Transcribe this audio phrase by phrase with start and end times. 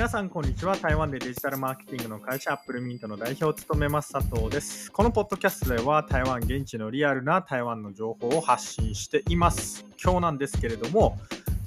[0.00, 0.78] 皆さんこんにちは。
[0.78, 4.90] 台湾でデジタルマーケティングの会社アップルミントの代表を務めます佐藤です。
[4.90, 9.84] このポッドキャストでは台湾現地のリアルな台湾の情報を発信しています。
[10.02, 11.18] 今日なんですけれども、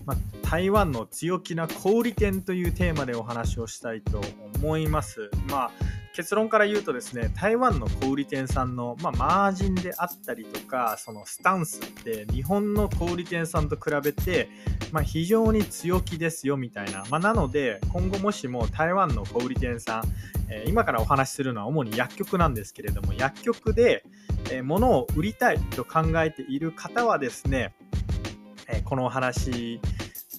[0.08, 0.16] ま、
[0.50, 4.20] 台湾の強気な小売店というテーマでお話をしたいと
[4.56, 5.30] 思います。
[5.48, 5.72] まあ
[6.14, 14.48] 結論から言うとですね台湾の小売店さんの、まあ、マージンであったりとかそのスタンスって日本の小売店さんと比べて、
[14.92, 20.04] まあ、非常に強気ですよみたいな、まあ、なので今後もしも台湾の小売店さん、
[20.50, 24.04] えー、今からお話しするのは主に薬局なんですけれども薬局で、
[24.52, 27.74] えー、物を売りたいと考えている方はですね、
[28.68, 29.82] えー、このお話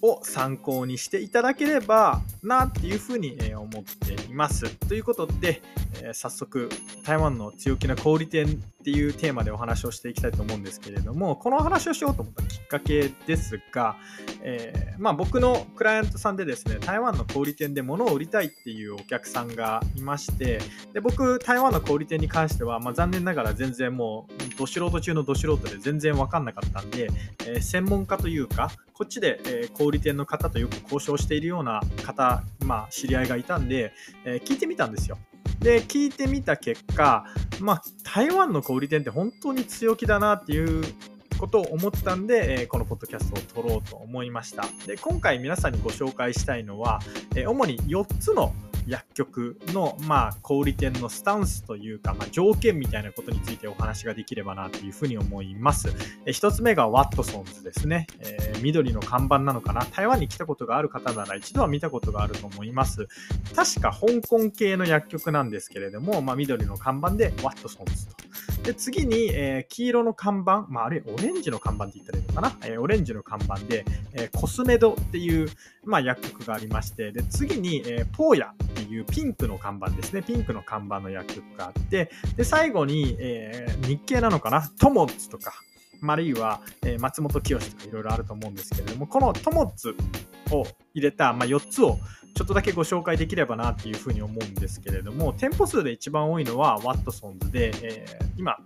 [0.05, 4.69] を参考にしていただければなっていうふうに思っています。
[4.87, 5.63] ということで、
[6.03, 6.69] え早速
[7.05, 13.97] 台湾の強気な小売店っていうテーマでお話をしていきたいと思うんですけれどもこのお話をしようと思ったきっかけですが、
[14.43, 20.61] えー、まあ、僕のクライアントさんでですね台湾の小売店で物を売りたいっていうお客さんがいまして
[20.93, 27.09] で僕台湾の小売店に関しては、まあ、残念ながら全然もうど素人中のど素人で全然分かんなかったんで、
[27.47, 33.93] えー、専門家というかこっちで、え、小売店の方とよく交渉しているような方、まあ、知り合いがいたんで、
[34.25, 35.19] え聞いてみたんですよ。
[35.59, 37.25] で、聞いてみた結果、
[37.61, 40.85] まあ、台湾の小売店って本当に強気だなっていう
[41.45, 44.65] ことを思ったんで、えこのポッドキャストを撮ろうと思いました。
[44.87, 47.01] で、今回皆さんにご紹介したいのは、
[47.37, 48.55] え主に4つの
[48.87, 55.93] 薬局の、まあ、小売店のスタンスというか、まあ、条件みたいなことについてお話ができればなというふうに思います。
[56.25, 63.07] え1つ目がワットソンズですね、えー、緑の看板なのかな台湾に来たことがある方なら一度は見たことがあると思います。
[63.55, 68.15] 確か香港系の薬局なんですけれども、まあ、緑の看板でワットソンズと。
[68.65, 73.85] で、次に、えー、黄色の看板、まあ、あれ、オレンジの看板って言ったらいいのかな、えー、オレンジの看板で、
[74.15, 75.49] えー、コスメドっていう、
[75.85, 80.23] まあ、薬局がありまして、で、次に、えポーヤっていうピンクの看板ですね。
[80.23, 84.63] ピンクの看板の薬局があって、で、最後に、え日系なのかな？
[84.81, 85.53] トモッツとか、
[86.07, 89.95] あるいは、え松本清とかいろいろあると思うんですけれども、このトモッツ
[90.51, 90.65] を
[90.95, 91.99] 入れた、まあ、4つを
[92.35, 98.59] ちょっとだけご紹介できればなっていうふうに思うんですけれども、店舗数で一番多いのはワットソンズで、えー、今、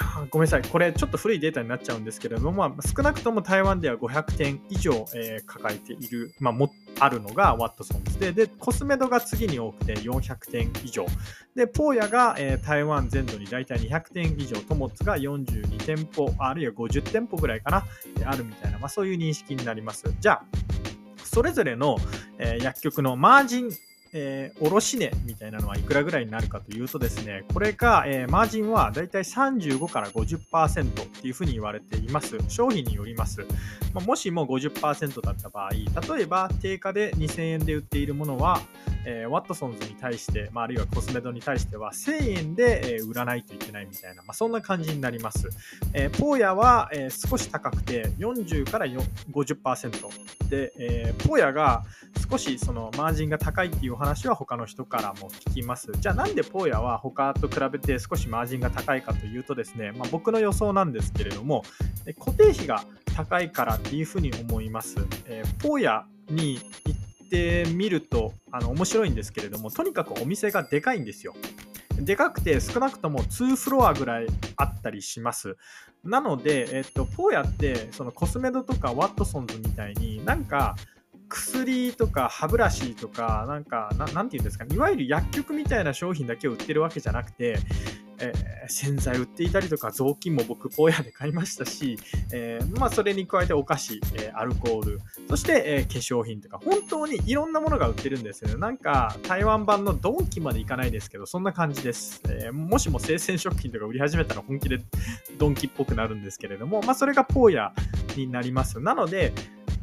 [0.30, 11.06] ごめんなさい、これちょっと古いデータになっちゃうんですけれども、まあ、少なくとも台湾では500点以上、えー、抱えている、まあ、もあるのがワットソンズで、で、コスメドが次に多くて400点以上。
[11.54, 17.84] で、ポーヤが、えー、台湾全土に大体200点以上、トモツが42店舗、あるいは50店舗ぐらいかな、
[18.24, 20.04] あるみたいな、まあ、そういう認識になります。
[20.20, 20.44] じゃあ、
[21.32, 21.96] それぞれの、
[22.38, 23.70] えー、薬局のマージン
[24.14, 32.36] えー、卸値みたいなのはいくらぐらいになるかというとですね、これが、えー、マージンはだいたい35から50%っていうふうに言われています。
[32.48, 33.40] 商品によります。
[33.94, 38.60] まあ、もしも50%だった場合、例えば定価で2000円で売っているものは、
[39.04, 45.48] えー、ワットソンズに対して、まあ、あるいはコスメドに対しては1000円で、えー、売らないといけないみたいな、まあ、そんな感じになります。
[45.92, 51.84] えー、ポーヤは、えー、少し高くて40から50%で、えー、ポーヤが
[52.30, 55.90] 少しそのマージンが高いっていうお話は他の人からも聞きます。
[55.98, 61.64] じゃあなんでポーヤは他と比べて少しマージンが高いかというとですね、まあ、僕の予想なんですけれども、
[62.18, 64.96] 固定費が高いからっていうふうに思います。
[65.26, 66.96] えー、ポーヤに行
[67.32, 71.34] ってみるとあの面白いんですけれどもとにかくお店がでかいんですよ。
[71.96, 74.26] でかくて少なくとも2フロアぐらい
[74.56, 75.56] あったりします。
[76.04, 80.74] なので、えっと、ポーヤってそのコスメドとかワットソンズみたいになんか
[81.28, 87.58] 薬とか歯ブラシとかなんかななんて言うんですかねいわゆる薬局みたいな商品だけを売ってるわけじゃなくて
[88.22, 91.98] えー、洗剤売っていたりとか雑巾も僕ポーヤで買いましたし、
[92.32, 98.56] えー、まあ、それに加えてお菓子、え、アルコールそして、え化粧品とか本当にいろんなものが売ってるんですよね。
[98.56, 104.78] なんか台湾版のドンキまでいかないですけどそんな感じです、えもしも生鮮食品とか売り始めたら本気で
[105.38, 107.72] ドンキっぽくなるんですけれども、まあ、それがポーヤ
[108.16, 108.80] になります。
[108.80, 109.32] なので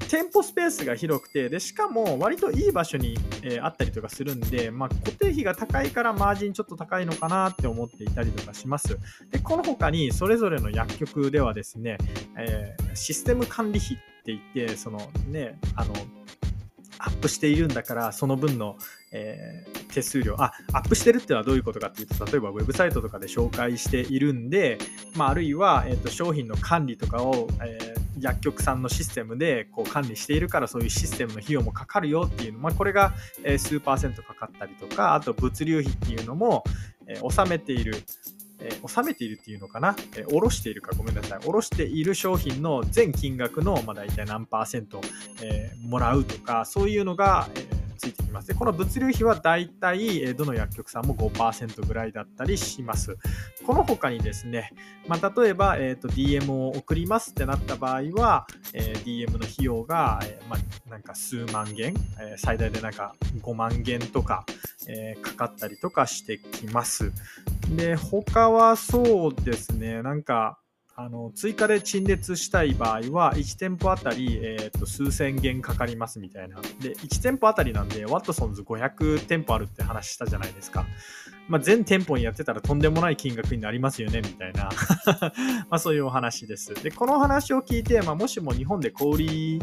[0.09, 8.97] 店舗スペースが広くてでしかも割といい場所に、えー、あったりとかするんで、まあ、固定費が高いからマージンちょっと高いのかなって思っていたりとかします。
[9.31, 11.97] でこの他にそれぞれの薬局ではですね、
[12.37, 14.97] えー、システム管理費って言ってその
[15.27, 15.93] ねあの
[16.97, 18.77] アップしているんだからその分の、
[19.11, 24.79] えー、手数料あアップしてるっていうのはどういうことかっていうと例えばウェブサイトとかで紹介しているんで、
[25.15, 33.13] まあ、あるいは、えーと、商品の管理とかを、えー薬局さんのシステムでこう管理しているからそういうシステムの費用もかかるよっていう、まあ、これが
[33.57, 36.63] 数パーセントかかったりとかあと物流費っていうのも
[37.21, 37.95] 納めている
[38.61, 40.91] え、納めているっていうのかな、えー、ろしているか。
[40.95, 45.01] ごめんなさい、おろしている商品の全金額の、まあ、大体何パーセント、
[45.41, 47.49] え、もらうとか、そういうのが、
[48.09, 48.47] いてきます。
[48.47, 53.17] で、この物流費はだいたいどの薬局さんも5%ぐらいだったりします。
[53.65, 54.71] この他にですね、
[55.07, 64.45] まあ、例えば、えーと、DM を送りますってなった場合は、えー、DM の費用が、えー、まあ、なんか数万元、えー、最大でなんか5万元とか、
[64.87, 67.11] えかかったりとかしてきます。
[67.75, 70.57] で、他はそうですね、なんか、
[71.01, 76.57] あの追加で陳列したい場合は1店舗あたり、えー、と数千元かかりますみたいな。
[76.81, 80.85] で1店舗あたりなんでワットソンズ500店舗あるって話したじゃないですか、
[81.47, 84.69] まあ、全店舗にやってたらとんでもない金額になりますよねみたいな。
[85.71, 86.73] まそういうお話です。
[86.83, 89.61] でこの話を聞いて、まあ、もしも日本で小売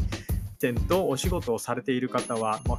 [0.59, 2.79] 店とお仕事をされている方は、まあ、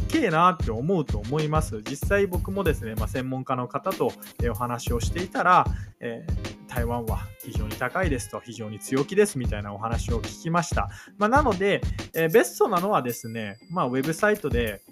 [0.00, 1.82] 高えなって思うと思います。
[1.88, 4.12] 実際僕もですね、まあ、専門家の方と
[4.50, 5.66] お話をしていたら、
[6.00, 10.88] えー、台湾は非常に高いですと、非常に強気ですみたいなお話を聞きました。
[11.18, 11.80] まあ、なので、
[12.14, 14.82] えー、ベストなのはですね、まあ、ウェブサイトで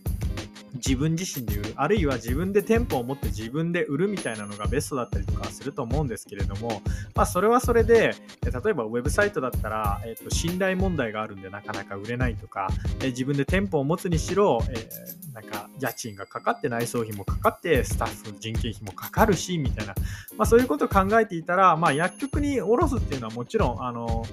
[0.84, 6.82] 自分自身で売る、あるいは自分で店舗を持って自分で売るみたいなのがベストだったりとかすると思うんですけれども、
[7.14, 12.68] まあ、それはそれで、例えばウェブサイトだったら、えっと、信頼問題があるんでなかなか売れないとか、
[13.00, 19.94] え自分で店舗を持つにしろ、えー、なんか家賃がかかって内装費もかかってスタッフの人件費もかかるし、みたいな、
[20.36, 24.24] まあ、そういうことを考えていたら、まあ、薬局に卸すっていうのはもちろん、あの、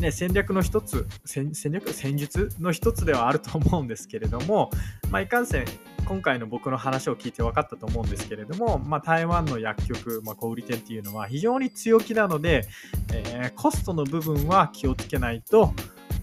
[0.00, 4.70] ね、戦略の一つ戦略戦術の一つではあると思うんですけれども、
[5.10, 5.64] まあ、いかんせん
[6.06, 12.66] 今回の僕の話を聞いて分かったと思うんですけれども、まあ、台湾の薬局、まあ、小売店っていうのは非常に強気なので、
[13.12, 15.74] えー、コストの部分は気をつけないと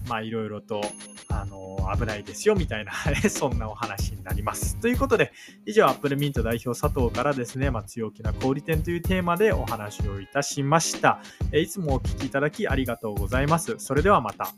[0.08, 0.80] まあいろいろと
[1.28, 2.92] あの危ないですよみたいな
[3.28, 4.76] そんなお話になります。
[4.78, 5.32] ということで
[5.66, 11.20] 以上アップルミント代表佐藤からですね、まあ、強気な小売店というテーマでお話をいたしました。
[11.52, 13.76] えいつもお聴きいただきありがとうございます。
[13.78, 14.48] それではまた。